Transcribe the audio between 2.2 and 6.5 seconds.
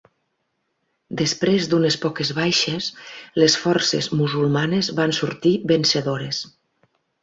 baixes, les forces musulmanes van sortir vencedores.